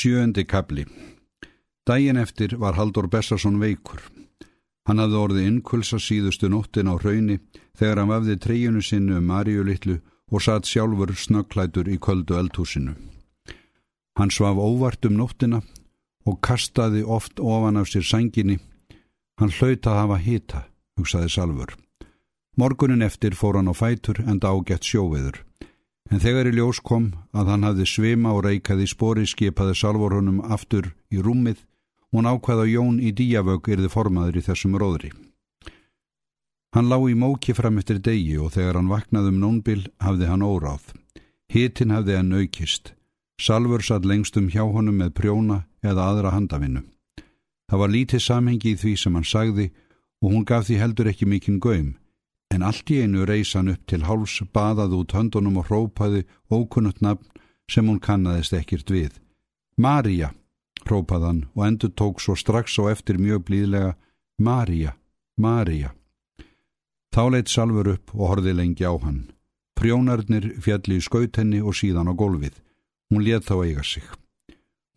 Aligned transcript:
Sjöndi 0.00 0.44
kabli 0.44 0.86
Dægin 1.88 2.16
eftir 2.16 2.56
var 2.56 2.72
Haldur 2.72 3.08
Bessarsson 3.12 3.58
veikur. 3.60 4.00
Hann 4.88 5.02
hafði 5.02 5.18
orðið 5.22 5.48
innkulsa 5.48 5.98
síðustu 6.00 6.48
nóttin 6.48 6.88
á 6.88 6.96
hrauni 6.96 7.36
þegar 7.76 8.00
hann 8.00 8.08
vafði 8.08 8.36
treyjunu 8.44 8.80
sinnu 8.80 9.18
um 9.18 9.26
Maríu 9.28 9.66
litlu 9.66 9.98
og 10.32 10.44
satt 10.46 10.70
sjálfur 10.70 11.12
snöggklætur 11.24 11.90
í 11.92 11.98
köldu 12.06 12.38
eldhúsinu. 12.40 12.94
Hann 14.16 14.32
svaf 14.32 14.56
óvart 14.56 15.04
um 15.04 15.18
nóttina 15.20 15.60
og 16.24 16.40
kastaði 16.48 17.04
oft 17.04 17.36
ofan 17.40 17.76
af 17.76 17.92
sér 17.92 18.06
sanginni. 18.12 18.56
Hann 19.36 19.52
hlaut 19.58 19.84
að 19.84 20.00
hafa 20.00 20.20
hita, 20.24 20.64
hugsaði 20.96 21.28
Salfur. 21.36 21.76
Morgunin 22.56 23.04
eftir 23.04 23.36
fór 23.36 23.60
hann 23.60 23.68
á 23.68 23.76
fætur 23.76 24.24
en 24.24 24.40
dágett 24.40 24.80
sjóveður. 24.80 25.44
En 26.10 26.18
þegar 26.18 26.50
í 26.50 26.56
ljós 26.58 26.80
kom 26.82 27.12
að 27.30 27.52
hann 27.52 27.66
hafði 27.68 27.86
svima 27.86 28.32
og 28.34 28.44
reikaði 28.48 28.88
spori 28.90 29.26
skipaði 29.30 29.76
Salvor 29.78 30.16
honum 30.18 30.40
aftur 30.42 30.90
í 31.14 31.22
rúmið 31.22 31.62
hann 32.14 32.26
ákvaða 32.26 32.66
Jón 32.66 32.98
í 32.98 33.12
díavög 33.14 33.68
erði 33.70 33.90
formaður 33.90 34.40
í 34.40 34.44
þessum 34.46 34.76
róðri. 34.80 35.12
Hann 36.74 36.90
lá 36.90 36.98
í 37.10 37.14
móki 37.18 37.54
fram 37.54 37.78
eftir 37.78 37.98
degi 37.98 38.36
og 38.38 38.54
þegar 38.54 38.78
hann 38.78 38.90
vaknaði 38.90 39.32
um 39.32 39.38
nónbil 39.42 39.82
hafði 40.02 40.30
hann 40.30 40.46
óráð. 40.46 40.92
Hitin 41.50 41.94
hafði 41.94 42.18
hann 42.18 42.34
aukist. 42.34 42.94
Salvur 43.40 43.82
satt 43.82 44.06
lengstum 44.06 44.50
hjá 44.50 44.62
honum 44.62 45.00
með 45.00 45.14
prjóna 45.18 45.64
eða 45.82 46.10
aðra 46.10 46.34
handavinnu. 46.34 46.84
Það 47.70 47.80
var 47.82 47.94
lítið 47.94 48.22
samhengi 48.22 48.74
í 48.74 48.78
því 48.78 48.96
sem 48.98 49.14
hann 49.14 49.26
sagði 49.26 49.70
og 50.22 50.34
hún 50.34 50.46
gaf 50.46 50.66
því 50.66 50.78
heldur 50.82 51.10
ekki 51.10 51.26
mikinn 51.26 51.62
göym 51.62 51.94
en 52.60 52.66
allt 52.68 52.90
í 52.92 52.98
einu 53.00 53.24
reys 53.24 53.54
hann 53.56 53.70
upp 53.72 53.86
til 53.88 54.02
háls, 54.04 54.34
baðað 54.52 54.92
út 54.98 55.14
höndunum 55.16 55.56
og 55.62 55.70
hrópaði 55.70 56.26
ókunnut 56.52 57.00
nafn 57.00 57.40
sem 57.72 57.86
hún 57.88 58.02
kannadist 58.04 58.52
ekkert 58.52 58.90
við. 58.92 59.14
Marja, 59.80 60.34
hrópað 60.84 61.24
hann 61.24 61.40
og 61.54 61.64
endur 61.64 61.94
tók 61.96 62.20
svo 62.20 62.36
strax 62.36 62.76
og 62.82 62.90
eftir 62.92 63.16
mjög 63.16 63.46
blíðlega, 63.48 63.94
Marja, 64.36 64.92
Marja. 65.40 65.94
Þá 67.16 67.22
leitt 67.32 67.48
Salfur 67.48 67.94
upp 67.94 68.12
og 68.12 68.26
horði 68.28 68.52
lengi 68.58 68.84
á 68.84 68.92
hann. 68.92 69.30
Prjónarnir 69.72 70.52
fjalli 70.60 71.00
í 71.00 71.04
skaut 71.04 71.40
henni 71.40 71.62
og 71.64 71.78
síðan 71.80 72.12
á 72.12 72.14
gólfið. 72.14 72.60
Hún 73.08 73.24
let 73.24 73.48
þá 73.48 73.56
eiga 73.64 73.82
sig. 73.82 74.04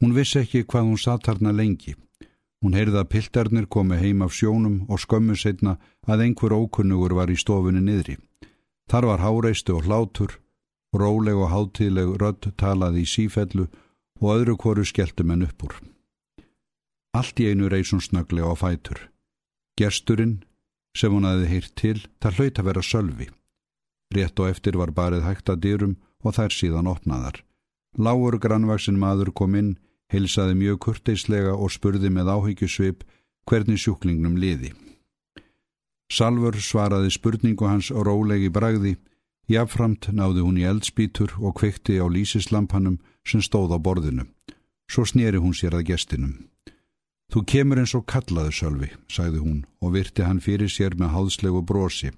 Hún 0.03 0.11
vissi 0.11 0.41
ekki 0.43 0.65
hvað 0.67 0.89
hún 0.89 0.99
satt 0.99 1.31
harna 1.31 1.55
lengi. 1.55 1.95
Hún 2.63 2.77
heyrði 2.77 3.01
að 3.01 3.09
piltarnir 3.11 3.65
komi 3.67 3.97
heim 3.99 4.21
af 4.23 4.31
sjónum 4.31 4.85
og 4.87 5.01
skömmu 5.03 5.35
setna 5.35 5.75
að 6.07 6.23
einhver 6.25 6.55
ókunnugur 6.55 7.11
var 7.17 7.27
í 7.27 7.35
stofunni 7.35 7.81
niðri. 7.83 8.15
Þar 8.87 9.07
var 9.09 9.23
háreistu 9.23 9.75
og 9.75 9.83
hlátur, 9.87 10.37
róleg 10.95 11.35
og 11.35 11.51
hátíðleg 11.51 12.15
rödd 12.21 12.47
talaði 12.55 13.03
í 13.03 13.09
sífellu 13.09 13.67
og 14.21 14.29
öðru 14.37 14.55
koru 14.63 14.87
skelltu 14.87 15.27
menn 15.27 15.43
upp 15.43 15.67
úr. 15.67 15.75
Allt 17.13 17.39
í 17.43 17.51
einu 17.51 17.67
reysun 17.67 18.01
snöglega 18.01 18.47
á 18.47 18.55
fætur. 18.55 19.09
Gersturinn, 19.77 20.43
sem 20.95 21.11
hún 21.11 21.27
aðið 21.27 21.51
heyrt 21.51 21.75
til, 21.75 21.99
það 22.23 22.39
hlaut 22.39 22.59
að 22.59 22.67
vera 22.69 22.83
sölvi. 22.85 23.27
Rétt 24.15 24.39
og 24.39 24.49
eftir 24.49 24.77
var 24.79 24.93
barið 24.95 25.27
hægt 25.27 25.51
að 25.51 25.63
dyrum 25.65 25.95
og 26.23 26.37
þær 26.37 26.55
síðan 26.55 26.89
opnaðar. 26.89 27.43
Lágur 27.97 28.39
grannvaksin 28.39 28.97
maður 28.97 29.33
kom 29.35 29.55
inn, 29.59 29.75
heilsaði 30.13 30.55
mjög 30.59 30.79
kurteislega 30.87 31.55
og 31.57 31.73
spurði 31.73 32.11
með 32.13 32.31
áhyggjusvip 32.35 33.03
hvernig 33.49 33.81
sjúklingnum 33.81 34.37
liði. 34.39 34.71
Salfur 36.13 36.59
svaraði 36.61 37.11
spurningu 37.15 37.67
hans 37.67 37.89
rólegi 37.89 38.51
bragði, 38.53 38.95
jafnframt 39.49 40.11
náði 40.13 40.45
hún 40.45 40.59
í 40.61 40.67
eldspítur 40.69 41.33
og 41.41 41.57
kveikti 41.59 41.97
á 41.97 42.05
lísislampanum 42.05 42.99
sem 43.25 43.41
stóð 43.41 43.73
á 43.75 43.79
borðinu. 43.81 44.27
Svo 44.91 45.07
snýri 45.09 45.41
hún 45.41 45.55
sér 45.57 45.73
að 45.79 45.87
gestinum. 45.89 46.35
Þú 47.33 47.41
kemur 47.49 47.79
eins 47.81 47.95
og 47.97 48.05
kallaðu 48.05 48.51
Sölvi, 48.53 48.89
sagði 49.09 49.39
hún 49.41 49.63
og 49.81 49.95
virti 49.95 50.21
hann 50.21 50.43
fyrir 50.43 50.69
sér 50.69 50.93
með 50.99 51.15
háðslegu 51.15 51.63
brosi. 51.65 52.11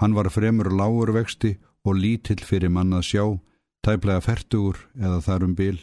Hann 0.00 0.16
var 0.16 0.30
fremur 0.32 0.70
lágur 0.72 1.12
vexti 1.12 1.58
og 1.84 1.98
lítill 2.00 2.40
fyrir 2.40 2.72
mann 2.72 2.94
að 2.96 3.04
sjá, 3.10 3.24
tæplega 3.84 4.24
fertugur 4.24 4.80
eða 4.96 5.20
þarum 5.26 5.52
bil, 5.58 5.76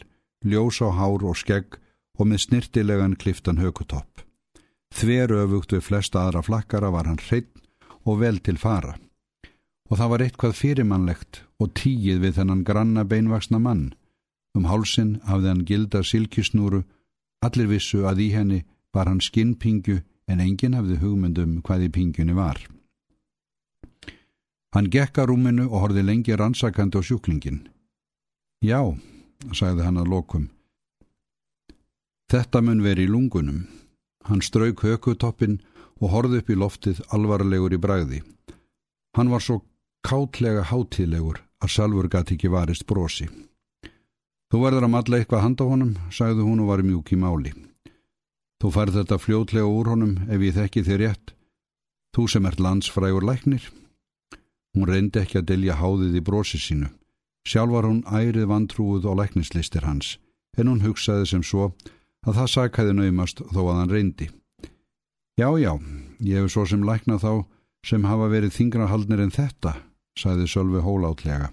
ljós 0.44 0.80
á 0.84 0.88
hár 0.94 1.24
og 1.24 1.36
skegg 1.36 1.78
og 2.18 2.26
með 2.26 2.44
snirtilegan 2.44 3.16
kliftan 3.16 3.60
hökutopp. 3.62 4.24
Þver 4.94 5.34
öfugt 5.44 5.74
við 5.74 5.84
flesta 5.84 6.24
aðra 6.24 6.42
flakkara 6.42 6.90
var 6.90 7.06
hann 7.06 7.20
hreitt 7.20 7.52
og 8.04 8.20
vel 8.22 8.40
til 8.40 8.58
fara. 8.58 8.96
Og 9.88 9.98
það 9.98 10.10
var 10.12 10.24
eitthvað 10.24 10.58
fyrirmannlegt 10.58 11.42
og 11.60 11.74
tíið 11.78 12.22
við 12.24 12.38
þennan 12.38 12.64
granna 12.64 13.04
beinvaksna 13.04 13.58
mann. 13.58 13.92
Um 14.56 14.68
hálsin 14.68 15.18
hafði 15.28 15.48
hann 15.52 15.64
gilda 15.68 16.02
silkisnúru, 16.02 16.82
allir 17.44 17.68
vissu 17.70 18.04
að 18.08 18.24
í 18.26 18.28
henni 18.34 18.64
var 18.94 19.08
hann 19.08 19.22
skinnpingju 19.22 20.00
en 20.28 20.42
enginn 20.44 20.76
hafði 20.76 20.98
hugmyndum 21.02 21.60
hvað 21.64 21.86
í 21.86 21.92
pingjunni 21.94 22.36
var. 22.36 22.58
Hann 24.74 24.90
gekka 24.92 25.24
rúminu 25.24 25.68
og 25.68 25.80
horfi 25.84 26.02
lengi 26.04 26.36
rannsakandi 26.36 27.00
á 27.00 27.02
sjúklingin. 27.02 27.62
Já, 28.60 28.92
sagði 29.54 29.86
hann 29.86 30.00
að 30.00 30.12
lokum. 30.12 30.48
Þetta 32.28 32.60
mun 32.62 32.82
veri 32.84 33.06
í 33.06 33.10
lungunum. 33.10 33.66
Hann 34.28 34.42
strauk 34.44 34.82
hökutoppin 34.84 35.60
og 36.02 36.12
horði 36.12 36.42
upp 36.42 36.50
í 36.52 36.58
loftið 36.58 37.00
alvarlegur 37.14 37.72
í 37.72 37.80
bræði. 37.80 38.20
Hann 39.16 39.30
var 39.32 39.40
svo 39.40 39.62
kátlega 40.04 40.66
hátíðlegur 40.68 41.40
að 41.64 41.72
Salfur 41.74 42.10
gæti 42.12 42.36
ekki 42.36 42.50
varist 42.52 42.86
brosi. 42.86 43.28
Þú 44.48 44.60
verður 44.62 44.86
að 44.86 44.92
matla 44.94 45.18
eitthvað 45.18 45.42
handa 45.44 45.64
honum, 45.68 45.96
sagði 46.12 46.44
hún 46.44 46.62
og 46.64 46.70
var 46.70 46.84
mjúk 46.84 47.12
í 47.12 47.18
máli. 47.20 47.52
Þú 48.58 48.70
færð 48.74 49.00
þetta 49.00 49.18
fljótlega 49.22 49.70
úr 49.70 49.90
honum 49.92 50.14
ef 50.28 50.44
ég 50.44 50.56
þekki 50.56 50.84
þér 50.86 51.02
rétt. 51.04 51.34
Þú 52.16 52.28
sem 52.32 52.46
ert 52.48 52.62
landsfrægur 52.62 53.26
læknir. 53.28 53.64
Hún 54.74 54.88
reyndi 54.88 55.20
ekki 55.20 55.40
að 55.40 55.50
delja 55.52 55.76
háðið 55.78 56.16
í 56.20 56.24
brosi 56.24 56.60
sínu. 56.60 56.88
Sjálf 57.48 57.72
var 57.72 57.86
hún 57.88 58.02
ærið 58.04 58.44
vantrúið 58.50 59.06
á 59.08 59.12
læknislistir 59.16 59.86
hans, 59.88 60.18
en 60.60 60.68
hún 60.68 60.82
hugsaði 60.84 61.30
sem 61.30 61.44
svo 61.46 61.70
að 62.26 62.40
það 62.42 62.50
sakæði 62.54 62.96
naumast 62.98 63.40
þó 63.40 63.60
að 63.62 63.78
hann 63.78 63.92
reyndi. 63.94 64.26
Já, 65.38 65.48
já, 65.56 65.72
ég 66.20 66.42
hef 66.42 66.52
svo 66.52 66.66
sem 66.68 66.84
læknað 66.84 67.22
þá 67.24 67.32
sem 67.88 68.04
hafa 68.04 68.26
verið 68.28 68.52
þingrahaldnir 68.56 69.22
en 69.24 69.32
þetta, 69.32 69.72
sagði 70.18 70.48
Sölvi 70.50 70.82
hólátlega. 70.84 71.48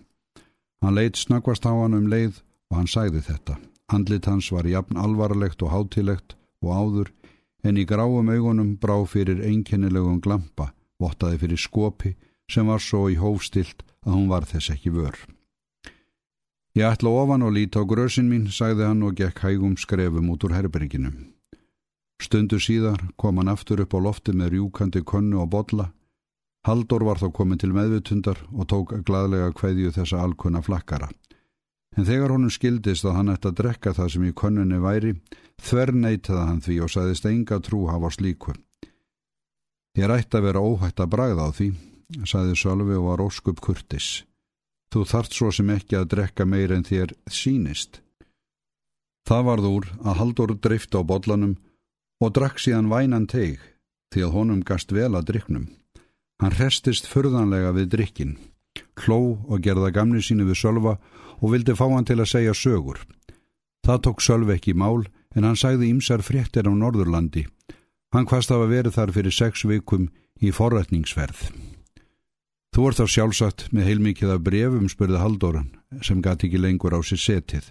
Hann 0.83 0.97
leitt 0.97 1.21
snakvast 1.21 1.63
á 1.63 1.71
hann 1.71 1.95
um 1.95 2.09
leið 2.11 2.41
og 2.71 2.81
hann 2.81 2.91
sagði 2.91 3.23
þetta. 3.29 3.55
Andlit 3.93 4.27
hans 4.27 4.49
var 4.51 4.67
jafn 4.67 4.99
alvarlegt 4.99 5.63
og 5.63 5.71
hátilegt 5.71 6.35
og 6.65 6.73
áður, 6.73 7.13
en 7.63 7.79
í 7.79 7.85
gráum 7.87 8.33
augunum 8.33 8.75
brá 8.81 8.97
fyrir 9.07 9.39
einkennilegum 9.45 10.19
glampa, 10.19 10.73
vottaði 10.99 11.39
fyrir 11.45 11.61
skopi 11.61 12.15
sem 12.51 12.67
var 12.67 12.83
svo 12.83 13.05
í 13.07 13.15
hófstilt 13.21 13.85
að 14.03 14.17
hún 14.17 14.29
var 14.33 14.49
þess 14.49 14.73
ekki 14.75 14.91
vörð. 14.91 15.34
Ég 16.75 16.83
ætla 16.83 17.09
ofan 17.09 17.45
og 17.47 17.53
líti 17.55 17.79
á 17.79 17.87
grösin 17.87 18.27
mín, 18.27 18.49
sagði 18.51 18.83
hann 18.83 19.03
og 19.07 19.15
gekk 19.15 19.39
hægum 19.45 19.77
skrefum 19.79 20.27
út 20.33 20.43
úr 20.43 20.55
herberginu. 20.57 21.13
Stundu 22.19 22.59
síðar 22.59 22.99
kom 23.15 23.39
hann 23.39 23.47
aftur 23.47 23.79
upp 23.83 23.95
á 23.95 23.99
lofti 24.03 24.35
með 24.35 24.57
rjúkandi 24.57 25.03
konnu 25.07 25.39
og 25.39 25.53
botla. 25.55 25.93
Haldur 26.67 27.05
var 27.07 27.21
þá 27.21 27.31
komin 27.31 27.61
til 27.61 27.71
meðvutundar 27.71 28.41
og 28.51 28.67
tók 28.67 28.91
gladlega 29.07 29.53
hverju 29.55 29.93
þessa 29.95 30.19
alkunna 30.19 30.59
flakkara. 30.65 31.07
En 31.95 32.03
þegar 32.03 32.35
honum 32.35 32.51
skildist 32.51 33.07
að 33.07 33.17
hann 33.21 33.31
ætti 33.31 33.51
að 33.53 33.57
drekka 33.61 33.95
það 33.95 34.11
sem 34.11 34.27
í 34.27 34.35
konnunni 34.35 34.83
væri, 34.83 35.15
þver 35.63 35.95
neytaði 35.95 36.45
hann 36.49 36.63
því 36.65 36.79
og 36.83 36.91
sagðist 36.91 37.31
enga 37.31 37.61
trú 37.63 37.85
hafa 37.87 38.11
slíku. 38.11 38.51
Ég 39.95 40.11
ætti 40.11 40.41
að 40.41 40.49
vera 40.49 40.59
óhætt 40.59 40.99
að 40.99 41.11
bragða 41.13 41.47
á 41.47 41.49
því, 41.55 41.71
sagði 42.27 42.59
Sölvi 42.59 42.97
og 42.99 43.13
var 43.13 43.23
óskup 43.23 43.63
kurtis. 43.63 44.25
Þú 44.93 45.05
þart 45.11 45.35
svo 45.35 45.51
sem 45.51 45.69
ekki 45.73 45.97
að 45.99 46.09
drekka 46.13 46.45
meir 46.45 46.73
en 46.75 46.85
þér 46.87 47.13
sínist. 47.31 48.01
Það 49.25 49.47
varð 49.49 49.69
úr 49.69 49.87
að 50.05 50.19
Haldur 50.19 50.53
drift 50.61 50.95
á 50.95 51.01
bollanum 51.01 51.55
og 52.21 52.35
drakk 52.35 52.61
síðan 52.61 52.91
vænan 52.91 53.25
teig 53.27 53.59
því 54.13 54.27
að 54.27 54.35
honum 54.37 54.61
gast 54.63 54.93
vel 54.95 55.11
að 55.17 55.31
driknum. 55.31 55.65
Hann 56.41 56.55
restist 56.59 57.07
förðanlega 57.09 57.71
við 57.75 57.91
drikkin, 57.95 58.37
kló 58.95 59.39
og 59.47 59.63
gerða 59.65 59.91
gamni 59.95 60.21
sínu 60.23 60.45
við 60.47 60.59
Sölva 60.61 60.97
og 61.41 61.51
vildi 61.51 61.75
fá 61.75 61.87
hann 61.89 62.07
til 62.07 62.19
að 62.19 62.31
segja 62.31 62.53
sögur. 62.55 63.01
Það 63.85 64.01
tók 64.07 64.23
Sölvi 64.23 64.55
ekki 64.55 64.75
mál 64.77 65.05
en 65.35 65.43
hann 65.47 65.59
sagði 65.59 65.91
ímsar 65.91 66.23
fréttir 66.23 66.67
á 66.69 66.73
Norðurlandi. 66.73 67.45
Hann 68.13 68.27
hvast 68.29 68.51
af 68.51 68.63
að 68.63 68.75
verið 68.77 68.95
þar 68.95 69.15
fyrir 69.15 69.35
sex 69.35 69.65
vikum 69.67 70.09
í 70.39 70.51
forrætningsverð. 70.55 71.49
Þú 72.75 72.89
ert 72.89 72.99
þá 72.99 73.05
sjálfsagt 73.07 73.61
með 73.71 73.85
heilmikið 73.87 74.31
af 74.33 74.41
brefum, 74.43 74.89
spurði 74.91 75.21
Halldóran, 75.21 75.69
sem 76.03 76.19
gati 76.19 76.49
ekki 76.49 76.59
lengur 76.59 76.91
á 76.91 76.99
sér 76.99 77.21
setið. 77.23 77.69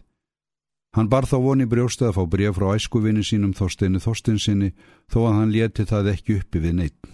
Hann 0.97 1.11
bar 1.13 1.27
þá 1.29 1.37
voni 1.45 1.67
brjóstið 1.69 2.09
að 2.09 2.17
fá 2.17 2.25
bref 2.33 2.55
frá 2.57 2.71
æskuvinni 2.73 3.25
sínum 3.27 3.53
Þorsteinu 3.53 4.01
Þorstinsinni 4.01 4.71
þó 5.13 5.19
að 5.27 5.37
hann 5.37 5.53
leti 5.53 5.85
það 5.91 6.09
ekki 6.15 6.39
uppi 6.39 6.63
við 6.65 6.79
neitt. 6.79 7.11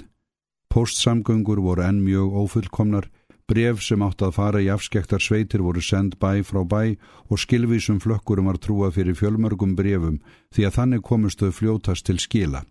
Postsamgöngur 0.71 1.59
voru 1.65 1.83
enn 1.83 1.99
mjög 2.05 2.37
ófullkomnar, 2.45 3.09
Bref 3.51 3.81
sem 3.83 4.03
átt 4.07 4.23
að 4.23 4.37
fara 4.37 4.61
í 4.63 4.69
afskektar 4.71 5.19
sveitir 5.19 5.65
voru 5.67 5.83
send 5.83 6.15
bæ 6.23 6.45
frá 6.47 6.61
bæ 6.63 6.95
og 7.27 7.41
skilvísum 7.43 7.99
flökkurum 7.99 8.47
var 8.47 8.61
trúað 8.63 8.95
fyrir 9.01 9.19
fjölmörgum 9.19 9.75
brefum 9.75 10.21
því 10.55 10.69
að 10.69 10.77
þannig 10.77 11.03
komist 11.11 11.43
þau 11.43 11.51
fljótast 11.59 12.07
til 12.07 12.21
skila. 12.23 12.63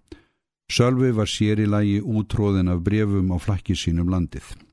Sölvi 0.72 1.12
var 1.12 1.27
sér 1.27 1.60
í 1.60 1.68
lagi 1.68 2.00
útróðin 2.00 2.72
af 2.72 2.80
brefum 2.88 3.36
á 3.36 3.38
flakki 3.44 3.75
sínum 3.75 4.07
landið. 4.07 4.69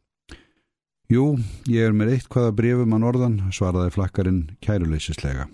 Jú, 1.06 1.36
ég 1.70 1.86
er 1.86 1.94
með 1.94 2.16
eitt 2.16 2.26
hvaða 2.32 2.54
brefum 2.58 2.94
að 2.96 3.02
norðan, 3.04 3.36
svaraði 3.54 3.92
flakkarinn 3.94 4.40
kæruleysislega. 4.64 5.46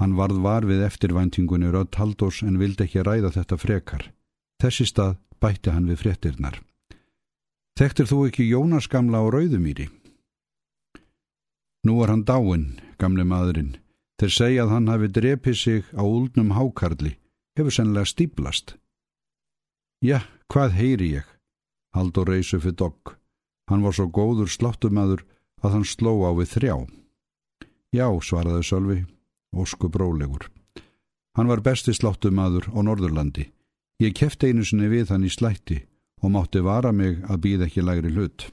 Hann 0.00 0.16
varð 0.16 0.40
var 0.40 0.64
við 0.64 0.86
eftirvæntingunni 0.86 1.68
Rödd 1.68 1.98
Haldós 2.00 2.40
en 2.46 2.56
vildi 2.56 2.86
ekki 2.86 3.04
ræða 3.04 3.34
þetta 3.34 3.58
frekar. 3.60 4.06
Þessi 4.62 4.86
stað 4.88 5.18
bætti 5.44 5.74
hann 5.74 5.90
við 5.90 6.00
fréttirnar. 6.00 6.56
Þekktir 7.76 8.08
þú 8.08 8.22
ekki 8.30 8.48
Jónas 8.48 8.88
gamla 8.88 9.20
á 9.20 9.28
Rauðumýri? 9.28 9.90
Nú 11.84 12.00
er 12.00 12.12
hann 12.12 12.24
dáin, 12.24 12.80
gamle 13.00 13.28
maðurinn. 13.28 13.76
Þeir 14.20 14.32
segja 14.36 14.64
að 14.64 14.74
hann 14.74 14.88
hafi 14.92 15.12
drepið 15.12 15.56
sig 15.56 15.84
á 15.96 16.04
úldnum 16.04 16.56
hákarli, 16.56 17.14
hefur 17.56 17.76
sennilega 17.76 18.08
stíplast. 18.08 18.76
Já, 20.00 20.24
hvað 20.48 20.76
heyri 20.80 21.14
ég? 21.20 21.28
Haldur 21.92 22.28
reysu 22.28 22.60
fyrir 22.60 22.76
dogg. 22.80 23.19
Hann 23.70 23.84
var 23.86 23.94
svo 23.94 24.08
góður 24.10 24.50
sláttumadur 24.50 25.22
að 25.62 25.76
hann 25.76 25.86
sló 25.86 26.16
á 26.26 26.30
við 26.34 26.50
þrjá. 26.56 26.76
Já, 27.94 28.06
svaraði 28.18 28.64
Sölvi, 28.66 28.98
ósku 29.54 29.90
brólegur. 29.90 30.48
Hann 31.38 31.50
var 31.50 31.62
besti 31.62 31.94
sláttumadur 31.94 32.66
á 32.74 32.78
Norðurlandi. 32.82 33.46
Ég 34.02 34.16
kefti 34.18 34.50
einu 34.50 34.64
sinni 34.66 34.90
við 34.90 35.14
hann 35.14 35.26
í 35.26 35.30
slætti 35.30 35.84
og 36.20 36.34
mátti 36.34 36.62
vara 36.66 36.90
mig 36.92 37.22
að 37.30 37.42
býð 37.46 37.66
ekki 37.68 37.84
lægri 37.86 38.12
hlut. 38.14 38.50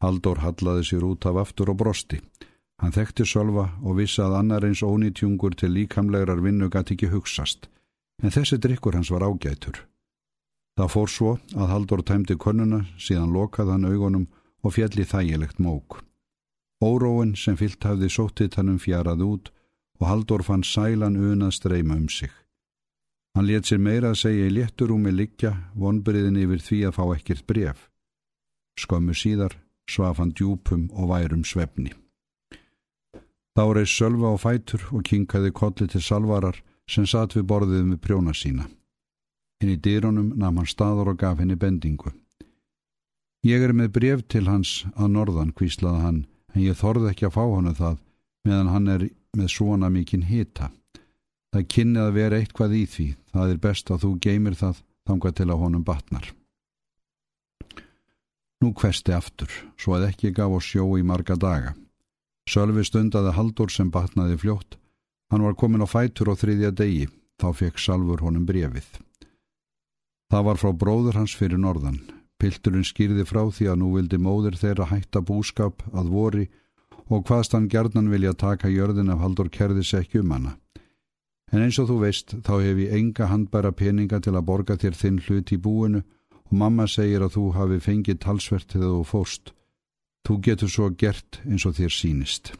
Haldur 0.00 0.40
hallaði 0.44 0.86
sér 0.88 1.04
út 1.08 1.26
af 1.28 1.40
aftur 1.40 1.72
og 1.72 1.80
brosti. 1.80 2.20
Hann 2.80 2.94
þekkti 2.96 3.26
Sölva 3.28 3.66
og 3.84 3.98
vissi 3.98 4.22
að 4.24 4.38
annar 4.38 4.64
eins 4.64 4.80
ónýtjungur 4.84 5.56
til 5.56 5.72
líkamlegar 5.74 6.40
vinnu 6.40 6.70
gæti 6.72 6.96
ekki 6.96 7.10
hugsast, 7.12 7.68
en 8.24 8.32
þessi 8.32 8.56
drikkur 8.56 8.96
hans 8.96 9.12
var 9.12 9.26
ágætur. 9.28 9.84
Það 10.80 10.92
fór 10.94 11.10
svo 11.12 11.30
að 11.60 11.66
Haldur 11.74 12.00
tæmdi 12.08 12.34
konuna, 12.40 12.78
síðan 12.96 13.34
lokaði 13.34 13.74
hann 13.74 13.82
augunum 13.84 14.22
og 14.64 14.72
fjalli 14.72 15.04
þægilegt 15.04 15.58
mók. 15.60 15.98
Óróin 16.80 17.34
sem 17.36 17.58
fyllt 17.60 17.84
hafði 17.84 18.08
sóttið 18.08 18.56
hannum 18.56 18.78
fjarað 18.80 19.26
út 19.26 19.50
og 20.00 20.06
Haldur 20.08 20.40
fann 20.46 20.64
sælan 20.64 21.20
unað 21.20 21.52
streyma 21.58 21.98
um 22.00 22.08
sig. 22.08 22.32
Hann 23.36 23.50
let 23.50 23.68
sér 23.68 23.84
meira 23.84 24.14
að 24.14 24.22
segja 24.22 24.48
í 24.48 24.56
létturúmi 24.56 25.12
liggja 25.12 25.52
vonbriðin 25.76 26.40
yfir 26.46 26.64
því 26.64 26.80
að 26.88 26.96
fá 26.96 27.04
ekkert 27.18 27.44
bref. 27.44 27.84
Skömmu 28.80 29.12
síðar 29.12 29.60
svaf 29.84 30.16
hann 30.16 30.32
djúpum 30.32 30.88
og 30.96 31.12
værum 31.12 31.44
svefni. 31.44 31.92
Þá 33.52 33.64
reys 33.76 33.92
Sölva 33.92 34.32
á 34.32 34.36
fætur 34.40 34.88
og 34.96 35.04
kinkaði 35.04 35.52
kolli 35.52 35.92
til 35.92 36.00
salvarar 36.00 36.64
sem 36.88 37.04
satt 37.04 37.36
við 37.36 37.50
borðið 37.52 37.84
með 37.92 38.06
prjóna 38.08 38.32
sína. 38.32 38.64
Hinn 39.60 39.74
í 39.74 39.76
dýrunum 39.76 40.32
nam 40.40 40.56
hann 40.56 40.68
staður 40.68 41.12
og 41.12 41.20
gaf 41.20 41.40
henni 41.42 41.56
bendingu. 41.60 42.14
Ég 43.44 43.62
er 43.64 43.72
með 43.76 43.92
bref 43.96 44.22
til 44.28 44.46
hans 44.48 44.84
að 44.96 45.14
norðan, 45.14 45.52
kvíslaði 45.56 46.00
hann, 46.04 46.20
en 46.54 46.64
ég 46.64 46.76
þorði 46.76 47.12
ekki 47.12 47.28
að 47.28 47.36
fá 47.36 47.44
hannu 47.44 47.72
það 47.76 47.98
meðan 48.48 48.72
hann 48.72 48.88
er 48.88 49.06
með 49.36 49.52
svona 49.54 49.90
mikinn 49.92 50.26
hita. 50.28 50.70
Það 51.52 51.68
kynni 51.74 52.00
að 52.00 52.16
vera 52.16 52.40
eitthvað 52.40 52.76
í 52.78 52.84
því, 52.88 53.06
það 53.32 53.54
er 53.54 53.62
best 53.64 53.90
að 53.90 54.04
þú 54.04 54.10
geymir 54.26 54.56
það 54.60 54.82
þangað 55.08 55.36
til 55.40 55.48
að 55.48 55.62
honum 55.64 55.84
batnar. 55.84 56.28
Nú 58.60 58.72
hvesti 58.76 59.14
aftur, 59.16 59.52
svo 59.80 59.96
að 59.96 60.10
ekki 60.10 60.34
gaf 60.36 60.52
á 60.52 60.58
sjó 60.60 60.84
í 61.00 61.04
marga 61.04 61.36
daga. 61.40 61.72
Sölvi 62.48 62.84
stundaði 62.84 63.32
haldur 63.36 63.72
sem 63.72 63.90
batnaði 63.92 64.36
fljótt. 64.40 64.76
Hann 65.32 65.44
var 65.46 65.56
komin 65.56 65.84
á 65.84 65.88
fætur 65.88 66.32
á 66.32 66.34
þriðja 66.36 66.72
degi, 66.76 67.06
þá 67.40 67.48
fekk 67.56 67.80
Salfur 67.80 68.20
honum 68.24 68.44
brefið. 68.44 68.88
Það 70.30 70.46
var 70.46 70.58
frá 70.62 70.70
bróður 70.78 71.18
hans 71.18 71.34
fyrir 71.34 71.58
norðan. 71.58 71.98
Pilturinn 72.40 72.86
skýrði 72.86 73.26
frá 73.26 73.42
því 73.50 73.66
að 73.72 73.80
nú 73.82 73.90
vildi 73.96 74.18
móður 74.22 74.56
þeirra 74.56 74.86
hætta 74.92 75.20
búskap 75.26 75.82
að 75.90 76.12
vori 76.14 76.46
og 77.10 77.26
hvaðst 77.26 77.56
hann 77.56 77.68
gerðnan 77.68 78.10
vilja 78.12 78.32
taka 78.38 78.70
jörðin 78.70 79.10
af 79.10 79.20
haldur 79.24 79.50
kerðis 79.50 79.92
ekki 79.98 80.22
um 80.22 80.30
hana. 80.30 80.54
En 81.50 81.64
eins 81.64 81.80
og 81.82 81.90
þú 81.90 81.96
veist, 82.04 82.36
þá 82.46 82.62
hef 82.62 82.78
ég 82.78 82.94
enga 82.94 83.26
handbæra 83.26 83.72
peninga 83.74 84.20
til 84.22 84.36
að 84.38 84.46
borga 84.46 84.78
þér 84.78 84.96
þinn 84.96 85.18
hlut 85.26 85.50
í 85.50 85.58
búinu 85.58 86.04
og 86.38 86.52
mamma 86.62 86.86
segir 86.86 87.24
að 87.26 87.34
þú 87.34 87.46
hafi 87.58 87.80
fengið 87.82 88.20
talsvert 88.22 88.70
til 88.70 88.84
þú 88.86 89.02
fóst. 89.04 89.50
Þú 90.22 90.36
getur 90.46 90.70
svo 90.70 90.90
gert 90.94 91.40
eins 91.42 91.66
og 91.66 91.74
þér 91.74 91.96
sínist. 91.96 92.52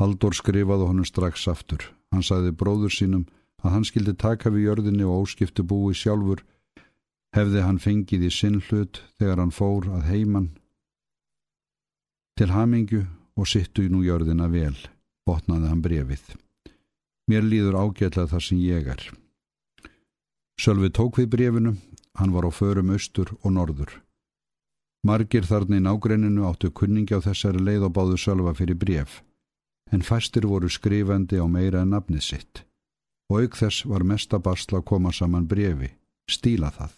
Haldur 0.00 0.32
skrifaði 0.32 0.88
honum 0.88 1.04
strax 1.04 1.44
aftur. 1.52 1.84
Hann 2.10 2.24
sagði 2.24 2.56
bróður 2.56 2.94
sínum 2.94 3.26
að 3.60 3.74
hann 3.74 3.86
skildi 3.88 4.14
taka 4.16 4.52
við 4.52 4.66
jörðinni 4.68 5.06
og 5.06 5.26
óskiptu 5.26 5.64
búi 5.66 5.94
sjálfur 5.96 6.42
hefði 7.36 7.62
hann 7.66 7.78
fengið 7.78 8.26
í 8.26 8.32
sinn 8.34 8.60
hlut 8.68 9.02
þegar 9.18 9.42
hann 9.44 9.54
fór 9.54 9.88
að 9.92 10.08
heiman 10.10 10.50
til 12.40 12.50
hamingju 12.54 13.04
og 13.36 13.48
sittu 13.48 13.86
nú 13.92 14.00
jörðina 14.04 14.48
vel, 14.48 14.76
botnaði 15.28 15.68
hann 15.68 15.82
brefið. 15.84 16.22
Mér 17.28 17.44
líður 17.44 17.76
ágætla 17.76 18.26
þar 18.30 18.44
sem 18.44 18.60
ég 18.64 18.88
er. 18.88 19.02
Sölvi 20.60 20.88
tók 20.88 21.20
við 21.20 21.28
brefinu, 21.34 21.74
hann 22.16 22.32
var 22.32 22.48
á 22.48 22.50
förum 22.52 22.92
austur 22.96 23.34
og 23.42 23.52
norður. 23.56 23.92
Margir 25.04 25.46
þarna 25.48 25.78
í 25.78 25.84
nágreininu 25.84 26.48
áttu 26.48 26.72
kunningi 26.72 27.16
á 27.16 27.20
þessari 27.24 27.60
leið 27.60 27.86
og 27.88 27.94
báðu 27.96 28.18
Sölva 28.20 28.52
fyrir 28.56 28.76
bref, 28.76 29.20
en 29.92 30.04
fæstir 30.04 30.48
voru 30.48 30.68
skrifandi 30.68 31.40
á 31.40 31.46
meira 31.48 31.84
en 31.84 31.94
nafnið 31.94 32.24
sitt. 32.24 32.64
Og 33.30 33.44
auk 33.44 33.56
þess 33.60 33.86
var 33.86 34.02
mestabastla 34.02 34.80
að 34.80 34.88
koma 34.90 35.12
saman 35.14 35.46
brefi, 35.46 35.92
stíla 36.30 36.72
það. 36.74 36.96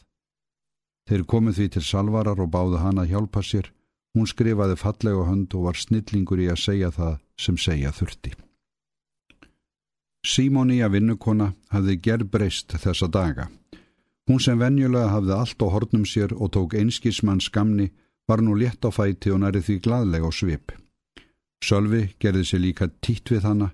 Þeir 1.08 1.24
komið 1.28 1.58
því 1.58 1.66
til 1.74 1.82
Salvarar 1.84 2.40
og 2.40 2.52
báðu 2.54 2.78
hann 2.80 3.00
að 3.02 3.12
hjálpa 3.12 3.42
sér, 3.44 3.68
hún 4.16 4.28
skrifaði 4.30 4.78
fallega 4.80 5.26
hönd 5.28 5.54
og 5.58 5.66
var 5.68 5.76
snillingur 5.76 6.40
í 6.40 6.48
að 6.52 6.62
segja 6.62 6.90
það 6.94 7.18
sem 7.36 7.58
segja 7.58 7.92
þurfti. 7.92 8.32
Símónia 10.22 10.86
vinnukona 10.88 11.50
hafði 11.74 11.96
gerð 11.98 12.28
breyst 12.30 12.76
þessa 12.78 13.08
daga. 13.10 13.48
Hún 14.30 14.38
sem 14.38 14.60
venjulega 14.60 15.10
hafði 15.10 15.34
allt 15.34 15.64
á 15.66 15.68
hornum 15.74 16.04
sér 16.06 16.30
og 16.36 16.52
tók 16.54 16.76
einskismann 16.78 17.42
skamni 17.42 17.88
var 18.30 18.38
nú 18.38 18.54
létt 18.54 18.86
á 18.86 18.90
fæti 18.94 19.32
og 19.34 19.42
nærið 19.42 19.66
því 19.66 19.76
gladlega 19.82 20.30
á 20.30 20.32
svip. 20.32 20.72
Sölvi 21.62 22.14
gerði 22.22 22.44
sér 22.46 22.62
líka 22.62 22.88
títt 23.02 23.32
við 23.34 23.48
hana, 23.48 23.72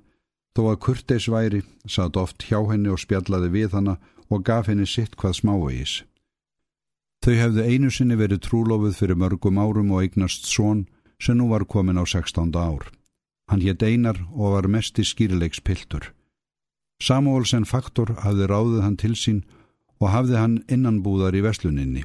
þó 0.59 0.73
að 0.73 0.81
kurteis 0.83 1.29
væri, 1.31 1.63
satt 1.87 2.19
oft 2.19 2.49
hjá 2.51 2.59
henni 2.67 2.91
og 2.91 2.99
spjallaði 2.99 3.53
við 3.55 3.79
hana 3.79 3.95
og 4.27 4.43
gaf 4.43 4.67
henni 4.67 4.87
sitt 4.91 5.15
hvað 5.15 5.37
smávegis. 5.39 5.93
Þau 7.23 7.35
hefðu 7.39 7.67
einu 7.71 7.91
sinni 7.95 8.19
verið 8.19 8.43
trúlofið 8.47 8.99
fyrir 8.99 9.19
mörgum 9.23 9.59
árum 9.63 9.93
og 9.95 10.03
eignast 10.03 10.49
svon 10.51 10.87
sem 11.23 11.39
nú 11.39 11.49
var 11.53 11.67
komin 11.71 11.99
á 11.99 12.03
16. 12.03 12.51
ár. 12.59 12.91
Hann 13.49 13.63
hétt 13.63 13.83
einar 13.83 14.19
og 14.35 14.59
var 14.59 14.69
mest 14.69 14.99
í 14.99 15.07
skýrleikspiltur. 15.07 16.11
Samuelsen 16.99 17.65
faktor 17.65 18.17
hafði 18.25 18.49
ráðið 18.51 18.83
hann 18.83 18.99
til 18.99 19.15
sín 19.15 19.45
og 20.03 20.11
hafði 20.11 20.39
hann 20.43 20.57
innanbúðar 20.67 21.39
í 21.39 21.43
vesluninni. 21.47 22.03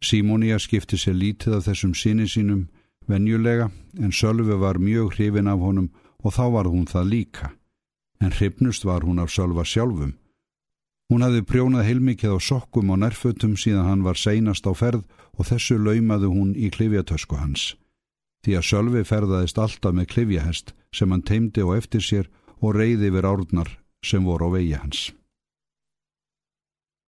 Simónia 0.00 0.58
skipti 0.58 0.98
sér 0.98 1.18
lítið 1.18 1.58
af 1.58 1.66
þessum 1.66 1.94
síni 1.98 2.28
sínum 2.30 2.68
venjulega 3.10 3.70
en 3.98 4.14
Sölvi 4.14 4.56
var 4.58 4.78
mjög 4.78 5.16
hrifin 5.16 5.50
af 5.50 5.58
honum 5.58 5.90
og 6.22 6.34
þá 6.36 6.44
var 6.54 6.68
hún 6.70 6.86
það 6.88 7.10
líka. 7.14 7.52
En 8.20 8.32
hrifnust 8.36 8.84
var 8.84 9.06
hún 9.06 9.20
af 9.22 9.32
Sölva 9.32 9.64
sjálfum. 9.64 10.16
Hún 11.10 11.24
hafði 11.26 11.42
prjónað 11.42 11.86
heilmikið 11.88 12.36
á 12.36 12.38
sokkum 12.38 12.92
og 12.94 13.00
nærfötum 13.02 13.56
síðan 13.58 13.88
hann 13.88 14.04
var 14.06 14.20
seinast 14.20 14.66
á 14.68 14.72
ferð 14.76 15.02
og 15.34 15.48
þessu 15.48 15.78
laumaði 15.80 16.28
hún 16.30 16.52
í 16.54 16.70
klifjatösku 16.70 17.40
hans. 17.40 17.74
Því 18.44 18.56
að 18.56 18.68
Sölvi 18.68 19.02
ferðaðist 19.04 19.58
alltaf 19.58 19.96
með 19.96 20.10
klifjahest 20.14 20.74
sem 20.94 21.10
hann 21.10 21.24
teimdi 21.26 21.64
á 21.66 21.74
eftir 21.74 22.04
sér 22.04 22.30
og 22.60 22.76
reyði 22.76 23.10
yfir 23.10 23.26
árnar 23.26 23.72
sem 24.04 24.24
voru 24.24 24.52
á 24.52 24.54
vegi 24.54 24.76
hans. 24.78 25.10